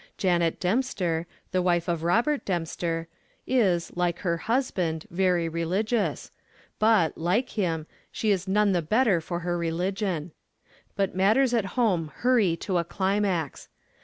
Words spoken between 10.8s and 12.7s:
But matters at home hurry